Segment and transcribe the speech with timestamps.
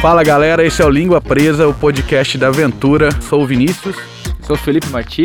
[0.00, 3.10] Fala galera, esse é o Língua Presa, o podcast da Aventura.
[3.20, 3.94] Sou o Vinícius.
[4.40, 5.24] Sou o Felipe Marti.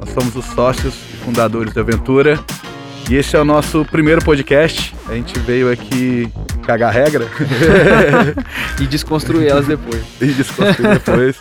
[0.00, 2.40] Nós somos os sócios e fundadores da Aventura.
[3.10, 4.94] E esse é o nosso primeiro podcast.
[5.10, 6.32] A gente veio aqui
[6.62, 7.26] cagar regra.
[8.80, 10.02] e desconstruir elas depois.
[10.18, 11.36] e desconstruir depois.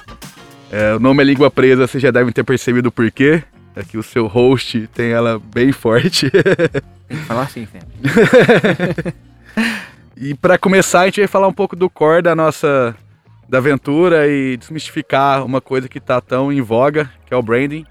[0.70, 3.41] É, o nome é Língua Presa, vocês já devem ter percebido o porquê.
[3.77, 6.29] Aqui o seu host tem ela bem forte.
[6.29, 9.13] Tem que falar assim sempre.
[10.16, 12.95] e para começar, a gente vai falar um pouco do core da nossa
[13.48, 17.85] da aventura e desmistificar uma coisa que está tão em voga, que é o branding.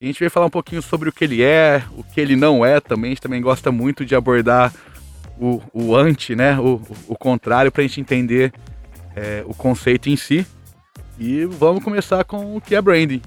[0.00, 2.36] E a gente vai falar um pouquinho sobre o que ele é, o que ele
[2.36, 3.10] não é também.
[3.10, 4.72] A gente também gosta muito de abordar
[5.38, 6.58] o, o anti, né?
[6.58, 8.52] O, o contrário, para a gente entender
[9.14, 10.46] é, o conceito em si.
[11.18, 13.22] E vamos começar com o que é branding.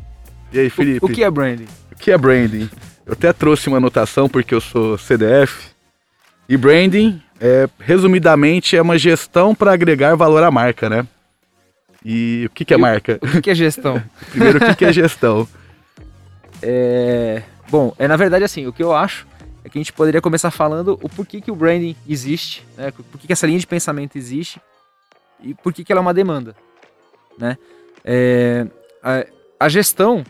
[0.54, 1.06] E aí, Felipe?
[1.06, 1.68] O, o que é branding?
[1.92, 2.70] O que é branding?
[3.06, 5.70] Eu até trouxe uma anotação porque eu sou CDF.
[6.48, 11.08] E branding, é, resumidamente, é uma gestão para agregar valor à marca, né?
[12.04, 13.20] E o que, que é marca?
[13.22, 14.02] O que é gestão?
[14.32, 15.48] Primeiro, o que, que é gestão?
[16.62, 17.44] É...
[17.70, 19.28] Bom, é na verdade assim, o que eu acho
[19.64, 22.92] é que a gente poderia começar falando o porquê que o branding existe, né?
[22.92, 24.62] Por que essa linha de pensamento existe
[25.42, 26.56] e por que ela é uma demanda,
[27.38, 27.58] né?
[28.04, 28.66] É...
[29.04, 29.26] A,
[29.60, 30.24] a gestão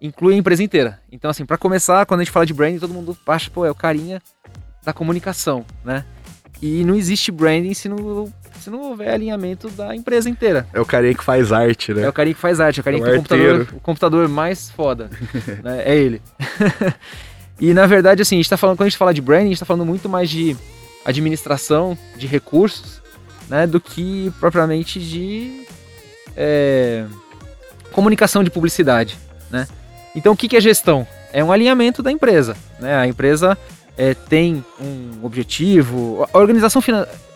[0.00, 1.00] inclui a empresa inteira.
[1.10, 3.70] Então, assim, para começar, quando a gente fala de branding, todo mundo acha, pô, é
[3.70, 4.20] o carinha
[4.84, 6.04] da comunicação, né?
[6.62, 10.66] E não existe branding se não, se não houver alinhamento da empresa inteira.
[10.72, 12.02] É o carinha que faz arte, né?
[12.02, 13.80] É o carinha que faz arte, é o carinha é que tem o computador, o
[13.80, 15.10] computador mais foda.
[15.62, 15.82] né?
[15.84, 16.22] É ele.
[17.60, 19.48] e na verdade, assim, a gente tá falando, quando a gente fala de branding, a
[19.50, 20.56] gente tá falando muito mais de
[21.04, 23.02] administração, de recursos,
[23.48, 23.66] né?
[23.66, 25.66] Do que propriamente de
[26.36, 27.04] é,
[27.92, 29.18] comunicação de publicidade,
[29.50, 29.66] né?
[30.14, 31.06] Então, o que é gestão?
[31.32, 32.56] É um alinhamento da empresa.
[32.78, 32.94] Né?
[32.96, 33.58] A empresa
[33.96, 36.82] é, tem um objetivo, organização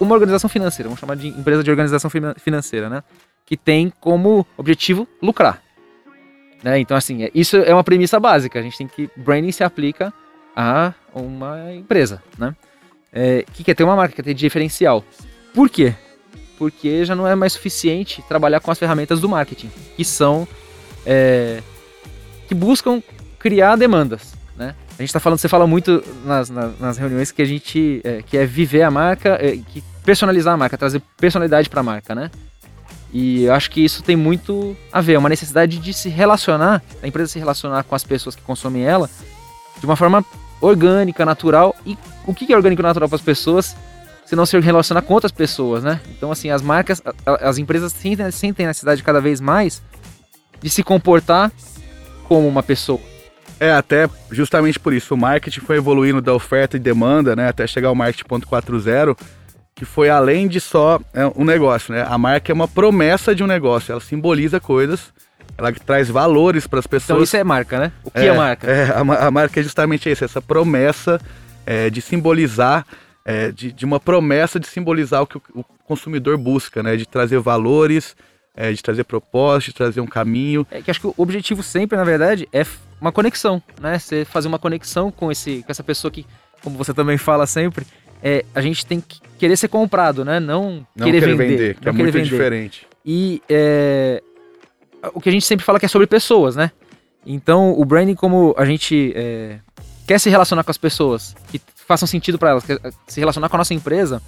[0.01, 3.03] uma organização financeira, vamos chamar de empresa de organização financeira, né?
[3.47, 5.63] que tem como objetivo lucrar.
[6.63, 6.79] Né?
[6.81, 8.59] Então, assim, é, isso é uma premissa básica.
[8.59, 9.09] A gente tem que.
[9.17, 10.13] Branding se aplica
[10.55, 12.23] a uma empresa.
[12.37, 12.55] Né?
[13.13, 15.05] É, que quer ter uma marca, quer ter diferencial.
[15.55, 15.95] Por quê?
[16.59, 20.47] Porque já não é mais suficiente trabalhar com as ferramentas do marketing, que são
[21.07, 21.63] é,
[22.49, 23.03] que buscam
[23.39, 24.75] criar demandas, né?
[24.99, 28.21] A gente está falando, você fala muito nas, nas, nas, reuniões que a gente é,
[28.21, 32.17] que é viver a marca, é, que personalizar a marca, trazer personalidade para a marca,
[32.17, 32.31] né?
[33.13, 36.83] E eu acho que isso tem muito a ver, é uma necessidade de se relacionar,
[37.01, 39.09] a empresa se relacionar com as pessoas que consomem ela
[39.79, 40.25] de uma forma
[40.61, 41.77] orgânica, natural.
[41.87, 43.77] E o que é orgânico e natural para as pessoas?
[44.27, 46.01] Se não se relacionar com outras pessoas, né?
[46.11, 49.81] Então, assim, as marcas, as empresas sentem, sentem a necessidade cada vez mais
[50.61, 51.53] de se comportar
[52.25, 53.01] como uma pessoa.
[53.61, 57.67] É, até justamente por isso, o marketing foi evoluindo da oferta e demanda, né, até
[57.67, 59.19] chegar ao marketing 4.0,
[59.75, 62.05] que foi além de só é, um negócio, né?
[62.09, 65.13] A marca é uma promessa de um negócio, ela simboliza coisas,
[65.57, 67.17] ela traz valores para as pessoas.
[67.17, 67.93] Então isso é marca, né?
[68.05, 68.67] O que é, é marca?
[68.69, 71.21] É, a, a, marca é justamente isso, essa promessa
[71.65, 72.85] é, de simbolizar,
[73.25, 76.97] é, de, de, uma promessa de simbolizar o que o, o consumidor busca, né?
[76.97, 78.17] De trazer valores,
[78.57, 80.67] é, de trazer propósito, de trazer um caminho.
[80.73, 82.65] É que acho que o objetivo sempre, na verdade, é
[83.01, 83.99] uma conexão, né?
[83.99, 86.27] Você fazer uma conexão com esse, com essa pessoa que,
[86.63, 87.87] como você também fala sempre,
[88.23, 90.41] é, a gente tem que querer ser comprado, né?
[90.41, 92.29] Não, não querer, querer vender, vender, que é muito vender.
[92.29, 92.87] diferente.
[93.05, 94.23] E é,
[95.15, 96.71] o que a gente sempre fala que é sobre pessoas, né?
[97.25, 99.59] Então, o branding, como a gente é,
[100.07, 103.57] quer se relacionar com as pessoas, que façam sentido para elas, quer se relacionar com
[103.57, 104.23] a nossa empresa,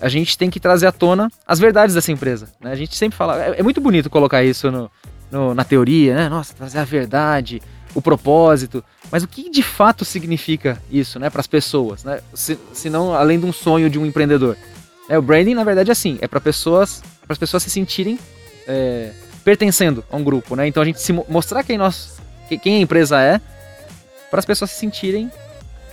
[0.00, 2.48] a gente tem que trazer à tona as verdades dessa empresa.
[2.60, 2.72] Né?
[2.72, 4.90] A gente sempre fala, é, é muito bonito colocar isso no,
[5.30, 6.28] no, na teoria, né?
[6.28, 7.62] Nossa, trazer a verdade,
[7.96, 8.84] o propósito.
[9.10, 12.20] Mas o que de fato significa isso, né, para as pessoas, né?
[12.34, 14.54] Se, se, não além de um sonho de um empreendedor.
[15.08, 18.18] É, o branding, na verdade, é assim, é para pessoas, para as pessoas se sentirem
[18.68, 19.12] é,
[19.42, 20.66] pertencendo a um grupo, né?
[20.66, 22.20] Então a gente se mostrar quem nós,
[22.62, 23.40] quem a empresa é,
[24.30, 25.30] para as pessoas se sentirem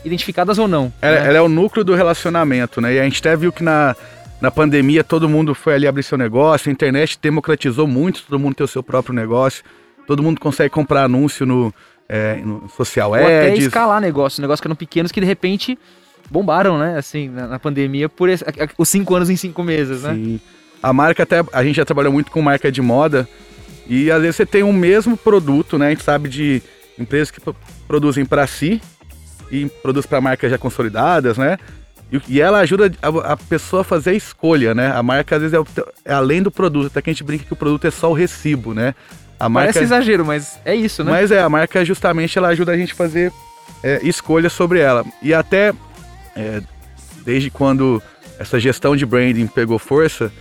[0.04, 0.92] identificadas ou não.
[1.02, 1.28] Ela, né?
[1.30, 2.96] ela, é o núcleo do relacionamento, né?
[2.96, 3.96] E a gente até viu que na,
[4.42, 8.56] na pandemia todo mundo foi ali abrir seu negócio, a internet democratizou muito, todo mundo
[8.56, 9.64] tem o seu próprio negócio,
[10.06, 11.74] todo mundo consegue comprar anúncio no,
[12.08, 12.42] é,
[12.76, 13.26] social ou ads.
[13.26, 15.78] até escalar negócios, negócios que eram pequenos que de repente
[16.30, 16.98] bombaram, né?
[16.98, 18.44] Assim, na, na pandemia, por esse,
[18.78, 20.14] os cinco anos em cinco meses, né?
[20.14, 20.40] Sim.
[20.82, 23.28] A marca até, a gente já trabalhou muito com marca de moda
[23.88, 25.88] e às vezes você tem o mesmo produto, né?
[25.88, 26.62] A gente sabe de
[26.98, 27.42] empresas que
[27.88, 28.82] produzem para si
[29.52, 31.58] e produz para marcas já consolidadas, né?
[32.12, 34.92] E, e ela ajuda a, a, pessoa a fazer a escolha, né?
[34.92, 37.54] A marca às vezes é, é, além do produto, até que a gente brinca que
[37.54, 38.94] o produto é só o recibo, né?
[39.44, 41.12] A marca, Parece exagero, mas é isso, né?
[41.12, 43.30] Mas é, a marca justamente ela ajuda a gente a fazer
[43.84, 45.06] é, escolhas sobre ela.
[45.22, 45.74] E até
[46.34, 46.62] é,
[47.26, 48.02] desde quando
[48.40, 50.32] essa gestão de branding pegou força,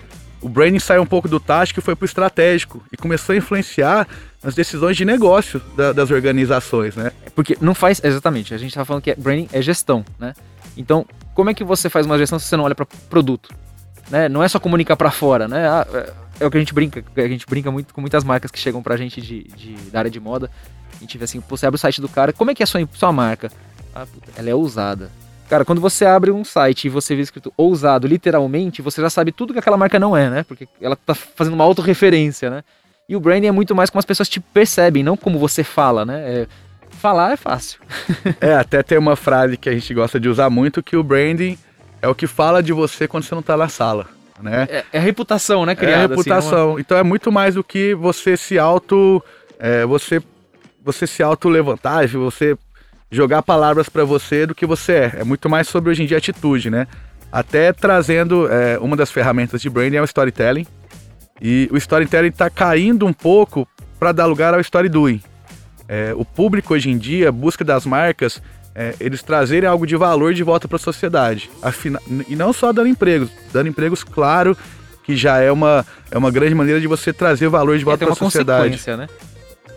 [0.40, 4.06] o branding saiu um pouco do tático e foi pro estratégico e começou a influenciar
[4.40, 7.10] nas decisões de negócio da, das organizações, né?
[7.34, 8.54] Porque não faz exatamente.
[8.54, 10.32] A gente tá falando que é, branding é gestão, né?
[10.76, 11.04] Então,
[11.34, 13.52] como é que você faz uma gestão se você não olha para produto?
[14.08, 14.28] Né?
[14.28, 15.69] Não é só comunicar para fora, né?
[15.69, 16.12] Ah, é,
[16.43, 18.83] é, o que a gente brinca, a gente brinca muito com muitas marcas que chegam
[18.83, 20.50] pra gente de, de da área de moda.
[20.94, 22.67] A gente vê assim, você abre o site do cara, como é que é a
[22.67, 23.50] sua, sua marca?
[23.94, 25.11] Ah, puta, ela é ousada.
[25.49, 29.33] Cara, quando você abre um site e você vê escrito ousado, literalmente, você já sabe
[29.33, 30.43] tudo que aquela marca não é, né?
[30.44, 32.65] Porque ela tá fazendo uma autorreferência, né?
[33.09, 36.06] E o branding é muito mais como as pessoas te percebem, não como você fala,
[36.06, 36.21] né?
[36.21, 36.47] É,
[36.93, 37.81] falar é fácil.
[38.41, 41.59] é, até tem uma frase que a gente gosta de usar muito, que o branding
[42.00, 44.06] é o que fala de você quando você não tá na sala.
[44.43, 44.67] Né?
[44.69, 45.97] É, é a reputação, né, criada.
[45.97, 46.73] É a reputação.
[46.73, 49.23] Assim, Então é muito mais do que você se auto.
[49.59, 50.21] É, você,
[50.85, 52.56] você se auto levantar, você
[53.11, 55.12] jogar palavras para você do que você é.
[55.19, 56.89] É muito mais sobre hoje em dia atitude, né?
[57.31, 60.67] Até trazendo é, uma das ferramentas de branding é o storytelling.
[61.41, 63.67] E o storytelling está caindo um pouco
[63.99, 65.23] para dar lugar ao story doing.
[65.88, 68.43] É, o público hoje em dia busca das marcas
[68.75, 71.51] é, eles trazerem algo de valor de volta para a sociedade.
[71.63, 72.01] Afina...
[72.29, 74.57] E não só dando empregos, dando empregos, claro,
[75.05, 78.15] que já é uma, é uma grande maneira de você trazer valor de volta para
[78.15, 78.81] a sociedade.
[78.97, 79.09] Né?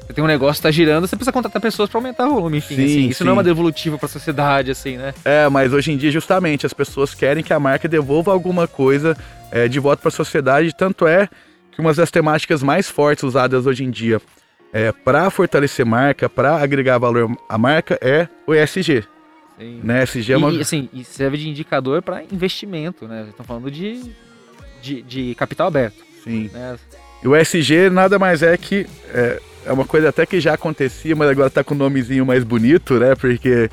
[0.08, 2.60] Você tem um negócio que tá girando, você precisa contratar pessoas para aumentar o volume,
[2.60, 2.76] enfim.
[2.76, 3.24] Sim, assim, isso sim.
[3.24, 5.14] não é uma devolutiva para a sociedade, assim, né?
[5.26, 9.18] É, mas hoje em dia, justamente, as pessoas querem que a marca devolva alguma coisa
[9.52, 10.76] é, de volta para a sociedade.
[10.76, 11.28] Tanto é
[11.72, 14.22] que uma das temáticas mais fortes usadas hoje em dia
[14.76, 19.06] é, para fortalecer marca, para agregar valor à marca, é o ESG.
[19.58, 19.80] Sim.
[19.82, 20.04] Né?
[20.04, 20.52] ESG é uma...
[20.52, 23.26] e, assim, e serve de indicador para investimento, né?
[23.30, 24.02] Estão falando de,
[24.82, 26.04] de, de, capital aberto.
[26.22, 26.50] Sim.
[26.54, 26.78] Né?
[27.24, 31.16] E o ESG nada mais é que é, é uma coisa até que já acontecia,
[31.16, 33.16] mas agora está com um nomezinho mais bonito, né?
[33.16, 33.70] Porque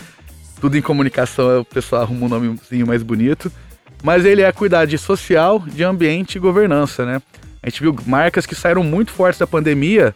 [0.60, 3.50] tudo em comunicação o pessoal arruma um nomezinho mais bonito.
[4.04, 7.20] Mas ele é a cuidar de social, de ambiente e governança, né?
[7.60, 10.14] A gente viu marcas que saíram muito fortes da pandemia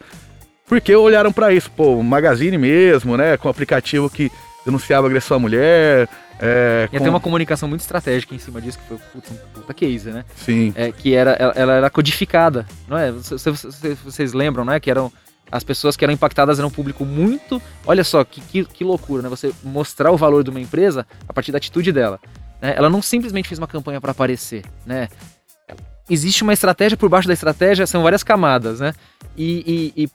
[0.66, 3.36] porque olharam para isso, pô, Magazine mesmo, né?
[3.36, 4.30] Com aplicativo que
[4.64, 6.08] denunciava agressão à mulher.
[6.38, 6.96] É, e com...
[6.96, 10.24] até uma comunicação muito estratégica em cima disso, que foi putz, um puta case, né?
[10.34, 10.72] Sim.
[10.76, 13.10] É, que era, ela, ela, era codificada, não é?
[13.10, 13.66] Vocês,
[14.04, 14.78] vocês lembram, né?
[14.78, 15.10] Que eram
[15.50, 17.62] as pessoas que eram impactadas eram um público muito.
[17.86, 19.28] Olha só, que, que, que, loucura, né?
[19.28, 22.18] Você mostrar o valor de uma empresa a partir da atitude dela.
[22.60, 22.74] Né?
[22.76, 25.08] Ela não simplesmente fez uma campanha para aparecer, né?
[26.08, 28.92] Existe uma estratégia por baixo da estratégia, são várias camadas, né?
[29.36, 30.10] E, e, e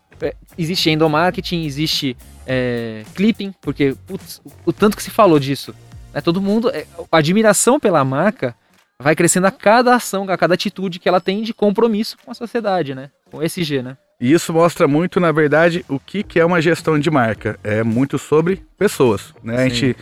[0.57, 2.15] existe endomarketing, existe
[2.45, 5.73] é, clipping, porque putz, o, o, tanto que se falou disso.
[6.13, 6.21] Né?
[6.21, 6.69] Todo mundo.
[6.69, 8.55] É, a admiração pela marca
[8.99, 12.35] vai crescendo a cada ação, a cada atitude que ela tem de compromisso com a
[12.35, 13.09] sociedade, né?
[13.31, 13.97] Com esse G, né?
[14.19, 17.59] E isso mostra muito, na verdade, o que, que é uma gestão de marca.
[17.63, 19.63] É muito sobre pessoas, né?
[19.63, 19.97] A gente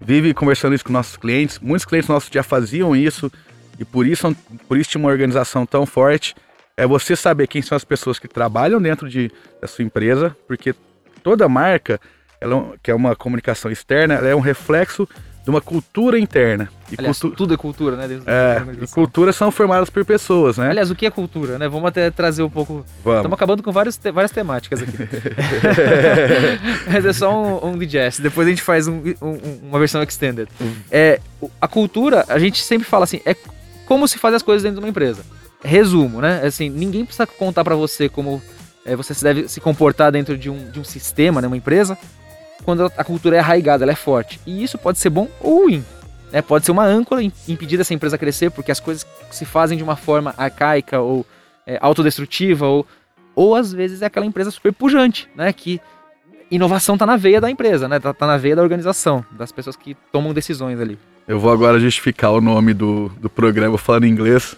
[0.00, 1.58] vive conversando isso com nossos clientes.
[1.58, 3.32] Muitos clientes nossos já faziam isso
[3.78, 4.34] e por isso,
[4.68, 6.36] por isso tinha uma organização tão forte.
[6.76, 9.30] É você saber quem são as pessoas que trabalham dentro de,
[9.60, 10.74] da sua empresa, porque
[11.22, 12.00] toda marca,
[12.40, 15.08] ela, que é uma comunicação externa, ela é um reflexo
[15.44, 16.68] de uma cultura interna.
[16.90, 17.36] E Aliás, cultu...
[17.36, 18.20] tudo é cultura, né?
[18.26, 20.70] é, e culturas são formadas por pessoas, né?
[20.70, 21.68] Aliás, o que é cultura, né?
[21.68, 22.84] Vamos até trazer um pouco...
[23.04, 23.18] Vamos.
[23.18, 24.10] Estamos acabando com vários te...
[24.10, 24.96] várias temáticas aqui.
[26.90, 28.20] Mas é só um, um digest.
[28.20, 30.48] Depois a gente faz um, um, uma versão extended.
[30.60, 30.74] Hum.
[30.90, 31.20] É,
[31.60, 33.36] a cultura, a gente sempre fala assim, é
[33.86, 35.22] como se faz as coisas dentro de uma empresa.
[35.64, 36.42] Resumo, né?
[36.44, 38.42] Assim, ninguém precisa contar para você como
[38.84, 41.96] é, você deve se comportar dentro de um, de um sistema, né, uma empresa,
[42.64, 44.40] quando a cultura é arraigada, ela é forte.
[44.46, 45.84] E isso pode ser bom ou ruim.
[46.30, 46.42] Né?
[46.42, 49.96] Pode ser uma âncora impedir essa empresa crescer, porque as coisas se fazem de uma
[49.96, 51.26] forma arcaica ou
[51.66, 52.86] é, autodestrutiva, ou,
[53.34, 55.52] ou às vezes é aquela empresa super pujante, né?
[55.52, 55.80] Que
[56.50, 57.98] inovação tá na veia da empresa, né?
[57.98, 60.98] Tá, tá na veia da organização, das pessoas que tomam decisões ali.
[61.26, 64.56] Eu vou agora justificar o nome do, do programa falando em inglês,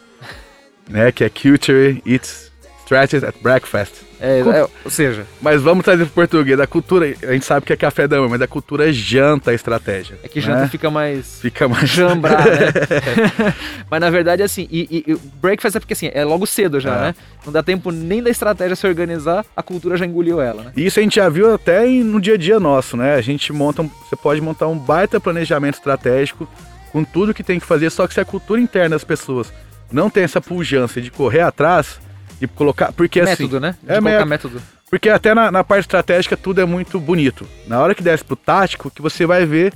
[0.89, 1.13] né?
[1.13, 2.53] Que é Culture Eats
[2.85, 4.07] Strategies at Breakfast.
[4.21, 5.27] É, é, ou seja.
[5.43, 6.59] Mas vamos trazer para português.
[6.59, 9.51] A cultura, a gente sabe que é café da manhã, mas a cultura é janta
[9.51, 10.19] a estratégia.
[10.23, 10.69] É que janta né?
[10.69, 11.41] fica mais.
[11.41, 11.91] Fica mais.
[11.91, 12.73] Jambrar, né?
[13.91, 17.01] mas na verdade, assim, e, e, breakfast é porque assim, é logo cedo já, é.
[17.01, 17.15] né?
[17.45, 20.73] Não dá tempo nem da estratégia se organizar, a cultura já engoliu ela, né?
[20.77, 23.15] E isso a gente já viu até no dia a dia nosso, né?
[23.15, 23.83] A gente monta.
[23.83, 26.49] Um, você pode montar um baita planejamento estratégico
[26.91, 29.53] com tudo que tem que fazer, só que se a cultura interna das pessoas
[29.91, 32.01] não tem essa pujança de correr atrás
[32.41, 32.93] e colocar.
[32.93, 33.67] Porque assim, método, assim.
[33.67, 33.77] né?
[33.83, 34.29] De é método.
[34.29, 34.63] método.
[34.89, 37.47] Porque até na, na, parte estratégica tudo é muito bonito.
[37.67, 39.73] Na hora que desce pro tático, que você vai ver,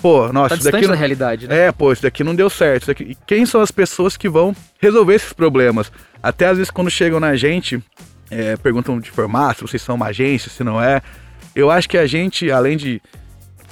[0.00, 0.86] pô, nossa, tá isso daqui.
[0.86, 0.94] Não...
[0.94, 1.66] da realidade, né?
[1.66, 2.82] É, pô, isso daqui não deu certo.
[2.82, 3.04] Isso daqui...
[3.04, 5.92] E quem são as pessoas que vão resolver esses problemas?
[6.22, 7.82] Até às vezes quando chegam na gente,
[8.30, 11.02] é, perguntam de formato, se vocês são uma agência, se não é.
[11.54, 13.00] Eu acho que a gente, além de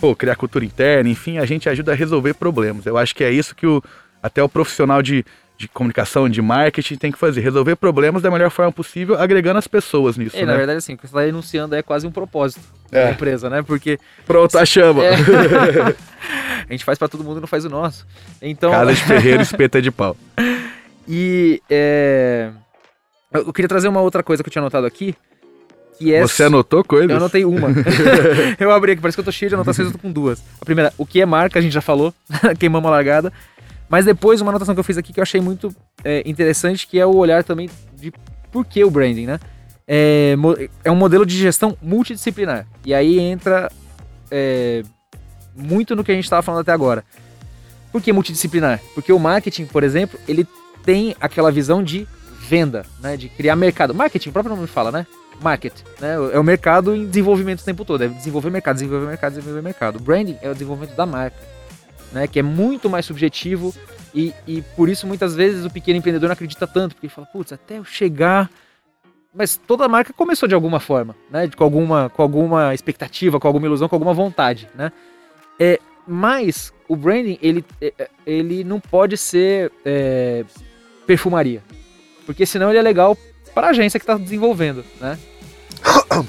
[0.01, 2.85] pô, criar cultura interna, enfim, a gente ajuda a resolver problemas.
[2.85, 3.83] Eu acho que é isso que o,
[4.23, 5.25] até o profissional de,
[5.57, 7.41] de comunicação, de marketing tem que fazer.
[7.41, 10.37] Resolver problemas da melhor forma possível, agregando as pessoas nisso.
[10.37, 10.47] É, né?
[10.47, 13.05] na verdade, assim, o que você está enunciando é quase um propósito é.
[13.05, 13.63] da empresa, né?
[13.63, 13.99] Porque.
[14.27, 15.05] Pronto, a chama.
[15.05, 15.15] É.
[16.69, 18.07] a gente faz para todo mundo e não faz o nosso.
[18.43, 18.71] Então.
[18.71, 20.17] Casa de ferreiro, espeta de pau.
[21.07, 21.61] E.
[21.69, 22.51] É...
[23.31, 25.15] Eu queria trazer uma outra coisa que eu tinha anotado aqui.
[25.99, 26.23] Que é...
[26.23, 27.11] Você anotou coisas?
[27.11, 27.69] Eu anotei uma.
[28.59, 30.43] eu abri aqui, parece que eu tô cheio de anotações, eu tô com duas.
[30.61, 32.15] A primeira, o que é marca, a gente já falou,
[32.59, 33.33] queimamos a largada.
[33.95, 35.73] Mas depois, uma anotação que eu fiz aqui que eu achei muito
[36.03, 38.13] é, interessante, que é o olhar também de
[38.51, 39.39] por que o branding, né?
[39.87, 40.35] É,
[40.83, 42.67] é um modelo de gestão multidisciplinar.
[42.85, 43.71] E aí entra
[44.33, 44.83] é,
[45.55, 47.05] muito no que a gente estava falando até agora.
[47.93, 48.81] Por que multidisciplinar?
[48.97, 50.45] Porque o marketing, por exemplo, ele
[50.85, 52.05] tem aquela visão de
[52.41, 53.17] venda, né?
[53.17, 53.95] De criar mercado.
[53.95, 55.07] Marketing, o próprio nome fala, né?
[55.41, 56.17] Market, né?
[56.33, 58.03] É o mercado em desenvolvimento o tempo todo.
[58.03, 60.01] É desenvolver mercado, desenvolver mercado, desenvolver mercado.
[60.01, 61.54] Branding é o desenvolvimento da marca
[62.15, 63.75] né, que é muito mais subjetivo
[64.15, 67.27] e, e por isso muitas vezes o pequeno empreendedor não acredita tanto, porque ele fala,
[67.27, 68.49] putz, até eu chegar.
[69.35, 71.51] Mas toda marca começou de alguma forma, né?
[71.57, 74.93] Com alguma, com alguma expectativa, com alguma ilusão, com alguma vontade, né?
[75.59, 80.45] É, mas o branding, ele, é, é, ele não pode ser é,
[81.05, 81.65] perfumaria.
[82.25, 83.19] Porque senão ele é legal
[83.53, 85.19] para a agência que está desenvolvendo, né?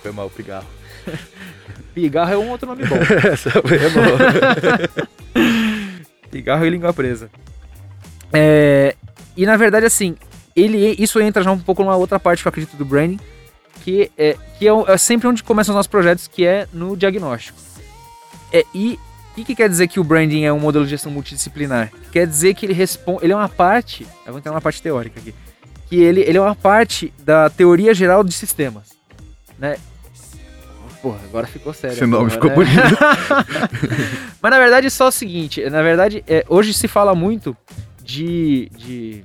[0.00, 0.66] Foi mal, pigarro.
[1.94, 2.96] pigarro é um outro nome bom.
[3.32, 5.08] Essa é boa.
[6.30, 7.30] Cigarro e língua presa.
[8.32, 8.96] É,
[9.36, 10.16] e na verdade, assim,
[10.56, 13.20] ele, isso entra já um pouco numa outra parte que eu acredito do branding,
[13.82, 17.58] que é, que é, é sempre onde começam os nossos projetos, que é no diagnóstico.
[18.52, 18.98] É, e
[19.30, 21.92] o que, que, quer dizer que o branding é um modelo de gestão multidisciplinar?
[22.12, 23.24] Quer dizer que ele responde.
[23.24, 24.06] Ele é uma parte.
[24.24, 25.34] Eu vou entrar numa parte teórica aqui.
[25.88, 28.90] Que ele, ele é uma parte da teoria geral de sistemas.
[29.58, 29.76] Né?
[31.04, 31.94] Porra, agora ficou sério.
[31.94, 32.56] Esse nome ficou né?
[32.56, 32.80] bonito.
[34.40, 37.54] Mas na verdade é só o seguinte, na verdade, é, hoje se fala muito
[38.02, 39.22] de, de,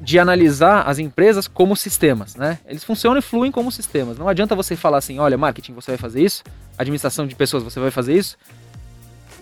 [0.00, 2.58] de analisar as empresas como sistemas, né?
[2.64, 4.16] Eles funcionam e fluem como sistemas.
[4.16, 6.42] Não adianta você falar assim, olha, marketing, você vai fazer isso,
[6.78, 8.38] administração de pessoas, você vai fazer isso.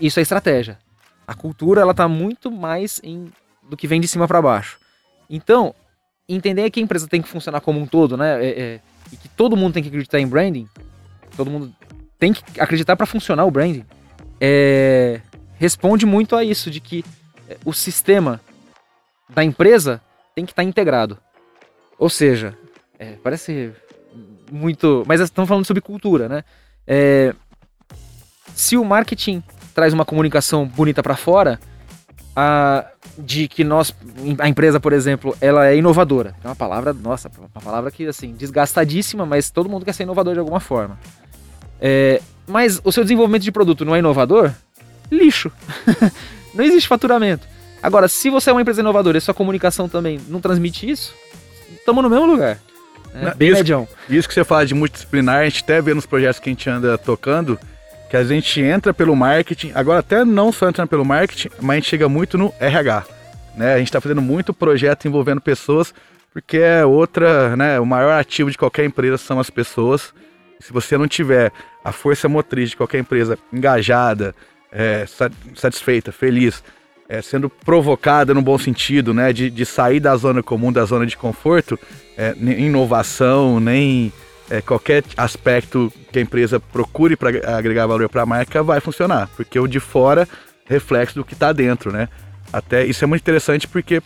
[0.01, 0.77] Isso é estratégia.
[1.25, 3.31] A cultura, ela tá muito mais em,
[3.69, 4.77] do que vem de cima para baixo.
[5.29, 5.73] Então,
[6.27, 8.45] entender que a empresa tem que funcionar como um todo, né?
[8.45, 8.79] É, é,
[9.11, 10.67] e que todo mundo tem que acreditar em branding,
[11.35, 11.73] todo mundo
[12.19, 13.85] tem que acreditar para funcionar o branding,
[14.39, 15.21] é,
[15.55, 17.03] responde muito a isso, de que
[17.49, 18.41] é, o sistema
[19.29, 20.01] da empresa
[20.35, 21.17] tem que estar tá integrado.
[21.97, 22.55] Ou seja,
[22.99, 23.73] é, parece
[24.51, 25.03] muito.
[25.07, 26.43] Mas estamos falando sobre cultura, né?
[26.85, 27.33] É,
[28.55, 31.59] se o marketing traz uma comunicação bonita para fora,
[32.39, 32.85] a,
[33.17, 33.91] de que nós,
[34.37, 36.35] a empresa, por exemplo, ela é inovadora.
[36.43, 40.35] É uma palavra, nossa, uma palavra que, assim, desgastadíssima, mas todo mundo quer ser inovador
[40.35, 40.99] de alguma forma.
[41.81, 44.53] É, mas o seu desenvolvimento de produto não é inovador?
[45.11, 45.51] Lixo.
[46.53, 47.47] não existe faturamento.
[47.81, 51.15] Agora, se você é uma empresa inovadora e sua comunicação também não transmite isso,
[51.75, 52.59] estamos no mesmo lugar.
[53.15, 53.87] É, bem isso, medião.
[54.07, 56.69] Isso que você fala de multidisciplinar, a gente até vê nos projetos que a gente
[56.69, 57.59] anda tocando,
[58.09, 61.75] que a gente entra pelo marketing, agora até não só entrando pelo marketing, mas a
[61.75, 63.05] gente chega muito no RH.
[63.55, 63.73] Né?
[63.73, 65.93] A gente está fazendo muito projeto envolvendo pessoas,
[66.31, 67.79] porque é outra, né?
[67.79, 70.13] O maior ativo de qualquer empresa são as pessoas.
[70.59, 71.51] Se você não tiver
[71.83, 74.35] a força motriz de qualquer empresa engajada,
[74.71, 75.05] é,
[75.55, 76.63] satisfeita, feliz,
[77.09, 79.33] é, sendo provocada no bom sentido, né?
[79.33, 81.79] De, de sair da zona comum, da zona de conforto,
[82.15, 84.13] é, inovação, nem
[84.49, 89.29] é, qualquer aspecto que a empresa procure para agregar valor para a marca vai funcionar,
[89.35, 90.27] porque o de fora
[90.65, 92.09] reflexo do que está dentro, né?
[92.51, 94.01] Até isso é muito interessante porque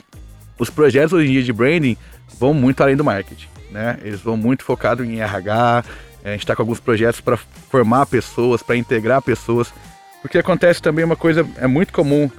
[0.57, 1.98] os projetos hoje em dia de branding
[2.39, 3.98] vão muito além do marketing, né?
[4.03, 5.83] Eles vão muito focado em RH,
[6.24, 9.74] é, a gente está com alguns projetos para formar pessoas, para integrar pessoas,
[10.21, 12.29] porque acontece também uma coisa é muito comum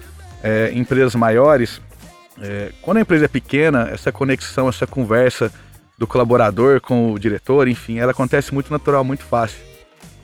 [0.43, 1.81] é, em empresas maiores,
[2.41, 5.53] é, quando a empresa é pequena, essa conexão, essa conversa
[6.03, 9.61] do colaborador com o diretor, enfim, ela acontece muito natural, muito fácil.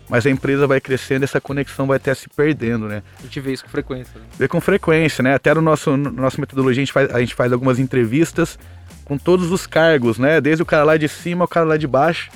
[0.09, 3.01] Mas a empresa vai crescendo, essa conexão vai até se perdendo, né?
[3.21, 4.19] A gente vê isso com frequência.
[4.19, 4.27] Né?
[4.37, 5.37] Vê com frequência, né?
[5.37, 8.59] Até no nosso no nossa metodologia a gente, faz, a gente faz algumas entrevistas
[9.05, 10.41] com todos os cargos, né?
[10.41, 12.29] Desde o cara lá de cima ao cara lá de baixo.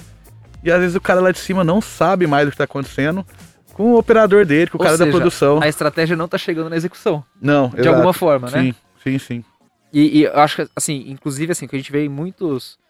[0.63, 3.27] E às vezes o cara lá de cima não sabe mais o que está acontecendo
[3.73, 5.61] com o operador dele, com o Ou cara seja, da produção.
[5.61, 7.25] A estratégia não está chegando na execução.
[7.41, 7.89] Não, De exato.
[7.89, 8.63] alguma forma, né?
[8.63, 9.45] Sim, sim, sim.
[9.93, 12.81] E, e acho que, assim, inclusive, assim, que a gente vê em muitos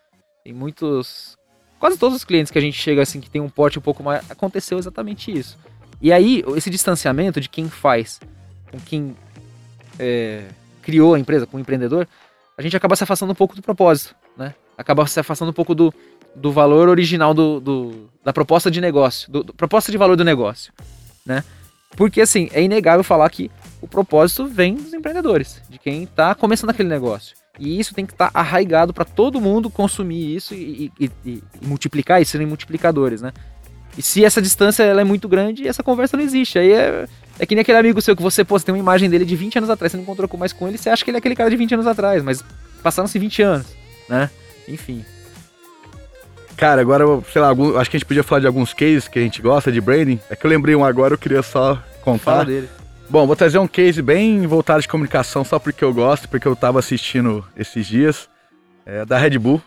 [0.44, 1.36] tem muitos.
[1.78, 4.02] Quase todos os clientes que a gente chega assim, que tem um porte um pouco
[4.02, 4.28] mais.
[4.30, 5.58] Aconteceu exatamente isso.
[6.00, 8.20] E aí, esse distanciamento de quem faz
[8.70, 9.16] com quem
[9.98, 10.44] é,
[10.80, 12.08] criou a empresa, com o empreendedor,
[12.56, 14.54] a gente acaba se afastando um pouco do propósito, né?
[14.76, 15.92] Acaba se afastando um pouco do,
[16.34, 20.24] do valor original do, do da proposta de negócio, do, do, proposta de valor do
[20.24, 20.72] negócio,
[21.26, 21.44] né?
[21.96, 26.70] Porque, assim, é inegável falar que o propósito vem dos empreendedores, de quem está começando
[26.70, 27.36] aquele negócio.
[27.58, 31.42] E isso tem que estar tá arraigado para todo mundo consumir isso e, e, e,
[31.60, 33.32] e multiplicar isso, serem multiplicadores, né?
[33.96, 36.58] E se essa distância ela é muito grande, essa conversa não existe.
[36.58, 37.06] Aí é,
[37.38, 39.36] é que nem aquele amigo seu que você, pô, você tem uma imagem dele de
[39.36, 41.36] 20 anos atrás, você não encontrou mais com ele, você acha que ele é aquele
[41.36, 42.42] cara de 20 anos atrás, mas
[42.82, 43.66] passaram-se 20 anos,
[44.08, 44.30] né?
[44.66, 45.04] Enfim.
[46.56, 49.18] Cara, agora, sei lá, algum, acho que a gente podia falar de alguns cases que
[49.18, 50.20] a gente gosta de branding.
[50.30, 52.24] É que eu lembrei um agora, eu queria só contar.
[52.24, 52.68] Fala dele.
[53.12, 56.56] Bom, vou trazer um case bem voltado de comunicação, só porque eu gosto, porque eu
[56.56, 58.26] tava assistindo esses dias,
[58.86, 59.60] é, da Red Bull.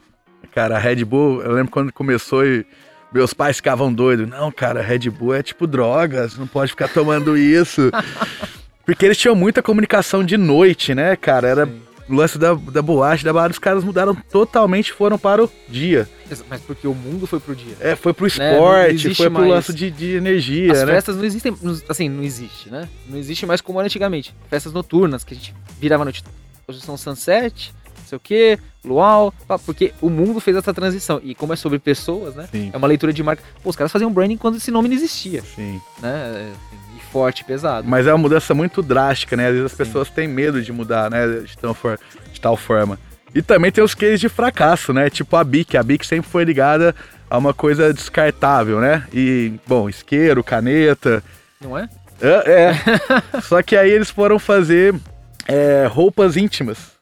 [0.51, 2.65] Cara, a Red Bull, eu lembro quando começou e
[3.13, 4.27] meus pais ficavam doidos.
[4.27, 7.91] Não, cara, Red Bull é tipo drogas, não pode ficar tomando isso.
[8.83, 11.47] porque eles tinham muita comunicação de noite, né, cara?
[11.47, 15.43] Era Sim o lance da, da boate, da balada, os caras mudaram totalmente, foram para
[15.43, 16.07] o dia.
[16.49, 17.75] Mas porque o mundo foi pro dia.
[17.79, 19.13] É, foi pro né, esporte, né?
[19.15, 20.93] foi pro lance de, de energia, As né?
[20.93, 21.55] festas não existem,
[21.89, 22.87] assim, não existe, né?
[23.07, 24.35] Não existe mais como era antigamente.
[24.49, 26.23] Festas noturnas, que a gente virava noite,
[26.67, 29.33] hoje são sunset, não sei o que, luau,
[29.65, 31.19] porque o mundo fez essa transição.
[31.23, 32.47] E como é sobre pessoas, né?
[32.51, 32.69] Sim.
[32.71, 33.43] É uma leitura de marca.
[33.63, 35.41] Pô, os caras faziam branding quando esse nome não existia.
[35.41, 35.81] Sim.
[35.99, 36.53] Né?
[37.15, 37.87] Forte, pesado.
[37.87, 39.47] Mas é uma mudança muito drástica, né?
[39.47, 39.77] Às vezes as Sim.
[39.77, 41.25] pessoas têm medo de mudar, né?
[41.45, 41.97] De, tão for,
[42.33, 42.99] de tal forma.
[43.33, 45.09] E também tem os cases de fracasso, né?
[45.09, 45.77] Tipo a BIC.
[45.77, 46.93] A BIC sempre foi ligada
[47.29, 49.07] a uma coisa descartável, né?
[49.13, 51.23] E, bom, isqueiro, caneta.
[51.61, 51.87] Não é?
[52.21, 52.51] É.
[52.51, 52.73] é.
[53.41, 54.93] Só que aí eles foram fazer
[55.47, 56.95] é, roupas íntimas.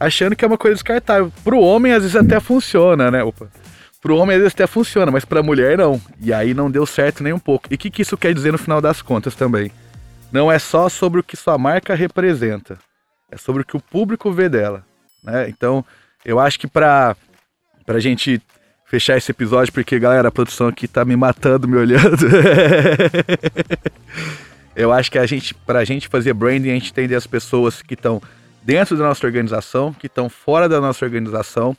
[0.00, 1.32] Achando que é uma coisa descartável.
[1.44, 3.22] Pro homem, às vezes até funciona, né?
[3.22, 3.46] Opa.
[4.00, 6.00] Pro homem às vezes até funciona, mas pra mulher não.
[6.20, 7.68] E aí não deu certo nem um pouco.
[7.70, 9.70] E o que, que isso quer dizer no final das contas também?
[10.30, 12.78] Não é só sobre o que sua marca representa,
[13.30, 14.84] é sobre o que o público vê dela.
[15.22, 15.48] Né?
[15.48, 15.84] Então,
[16.24, 17.16] eu acho que pra,
[17.84, 18.40] pra gente
[18.86, 22.26] fechar esse episódio, porque galera, a produção aqui tá me matando, me olhando.
[24.74, 27.94] eu acho que a gente, pra gente fazer branding, a gente entender as pessoas que
[27.94, 28.22] estão
[28.62, 31.76] dentro da nossa organização, que estão fora da nossa organização,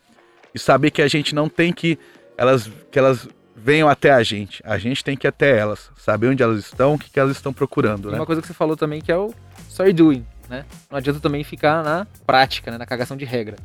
[0.58, 1.98] e saber que a gente não tem que
[2.38, 4.62] elas, que elas venham até a gente.
[4.66, 7.36] A gente tem que ir até elas, saber onde elas estão, o que, que elas
[7.36, 8.12] estão procurando.
[8.12, 8.18] Né?
[8.18, 9.34] Uma coisa que você falou também que é o
[9.70, 10.66] story doing, né?
[10.90, 12.78] Não adianta também ficar na prática, né?
[12.78, 13.56] na cagação de regra.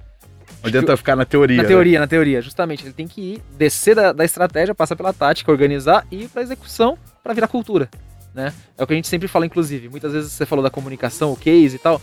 [0.63, 1.57] Não adianta ficar na teoria.
[1.57, 1.69] Na né?
[1.69, 2.85] teoria, na teoria, justamente.
[2.85, 6.43] Ele tem que ir, descer da, da estratégia, passar pela tática, organizar e ir para
[6.43, 7.89] execução para virar cultura.
[8.35, 8.53] Né?
[8.79, 9.89] É o que a gente sempre fala, inclusive.
[9.89, 12.01] Muitas vezes você falou da comunicação, o case e tal.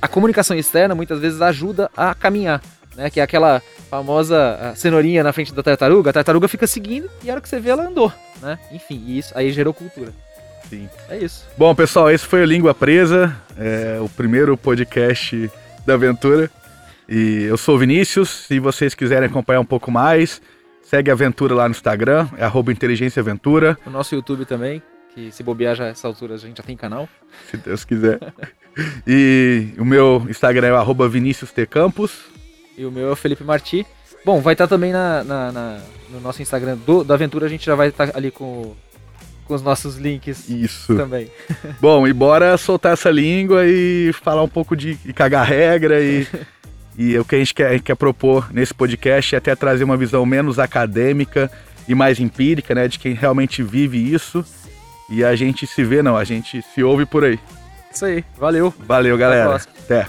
[0.00, 2.62] A comunicação externa muitas vezes ajuda a caminhar
[2.96, 3.10] né?
[3.10, 6.10] Que é aquela famosa cenourinha na frente da tartaruga.
[6.10, 8.58] A tartaruga fica seguindo e a hora que você vê ela andou, né?
[8.72, 10.12] Enfim, isso aí gerou cultura.
[10.68, 10.88] Sim.
[11.08, 11.46] É isso.
[11.58, 15.50] Bom, pessoal, esse foi o Língua Presa, é, o primeiro podcast
[15.84, 16.48] da aventura.
[17.08, 18.28] E eu sou o Vinícius.
[18.28, 20.40] Se vocês quiserem acompanhar um pouco mais,
[20.80, 23.76] segue a aventura lá no Instagram, é arroba Inteligência Aventura.
[23.84, 24.80] O nosso YouTube também,
[25.12, 27.08] que se bobear já essa altura a gente já tem canal.
[27.50, 28.20] Se Deus quiser.
[29.04, 31.66] e o meu Instagram é arroba Vinícius T.
[31.66, 32.30] Campos.
[32.80, 33.86] E o meu é o Felipe Marti.
[34.24, 37.48] Bom, vai estar tá também na, na, na, no nosso Instagram do, da Aventura, a
[37.48, 38.74] gente já vai estar tá ali com,
[39.44, 40.96] com os nossos links Isso.
[40.96, 41.30] também.
[41.78, 46.26] Bom, e bora soltar essa língua e falar um pouco de cagar regra e,
[46.96, 50.24] e o que a gente quer, quer propor nesse podcast é até trazer uma visão
[50.24, 51.52] menos acadêmica
[51.86, 54.42] e mais empírica, né, de quem realmente vive isso.
[55.10, 57.38] E a gente se vê, não, a gente se ouve por aí.
[57.92, 58.72] Isso aí, valeu.
[58.86, 59.56] Valeu, galera.
[59.56, 60.08] Até.